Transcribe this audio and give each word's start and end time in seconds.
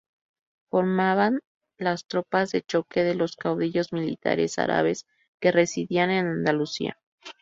Formaban 0.71 1.41
las 1.77 2.07
tropas 2.07 2.49
de 2.51 2.63
choque 2.63 3.03
de 3.03 3.13
los 3.13 3.35
caudillos 3.35 3.93
militares 3.93 4.57
árabes 4.57 5.05
que 5.39 5.51
residían 5.51 6.09
en 6.09 6.25
Andalucía. 6.25 6.97